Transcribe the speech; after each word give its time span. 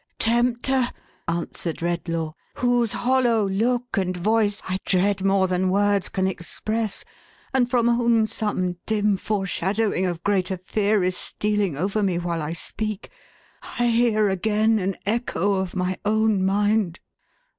"Tempter," 0.17 0.89
answered 1.27 1.77
Redlaw, 1.83 2.33
"whose 2.55 2.91
hollow 2.91 3.47
look 3.47 3.99
and 3.99 4.17
voice 4.17 4.59
I 4.67 4.79
dread 4.83 5.23
more 5.23 5.47
than 5.47 5.69
words 5.69 6.09
can 6.09 6.25
express, 6.25 7.05
and 7.53 7.69
from 7.69 7.85
whom 7.85 8.21
THE 8.21 8.21
GIFT 8.21 8.33
OFFERED. 8.33 8.39
441 8.39 8.67
some 8.71 8.79
dim 9.13 9.17
foreshadowing 9.17 10.05
of 10.07 10.23
greater 10.23 10.57
fear 10.57 11.03
is 11.03 11.15
stealing 11.15 11.77
over 11.77 12.01
me 12.01 12.17
while 12.17 12.41
I 12.41 12.53
speak, 12.53 13.11
I 13.77 13.89
hear 13.89 14.27
again 14.27 14.79
an 14.79 14.95
echo 15.05 15.53
of 15.53 15.75
my 15.75 15.99
own 16.03 16.43
mind." 16.43 16.99